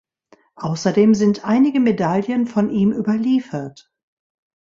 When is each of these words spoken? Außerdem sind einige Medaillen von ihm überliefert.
Außerdem 0.55 1.13
sind 1.13 1.45
einige 1.45 1.79
Medaillen 1.79 2.47
von 2.47 2.71
ihm 2.71 2.91
überliefert. 2.91 3.93